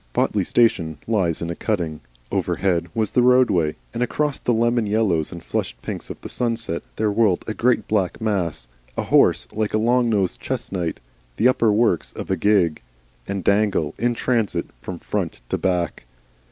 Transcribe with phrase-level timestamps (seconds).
[0.13, 2.01] Botley station lies in a cutting,
[2.31, 6.81] overhead was the roadway, and across the lemon yellows and flushed pinks of the sunset,
[6.95, 8.65] there whirled a great black mass,
[8.97, 10.99] a horse like a long nosed chess knight,
[11.37, 12.81] the upper works of a gig,
[13.27, 16.05] and Dangle in transit from front to back.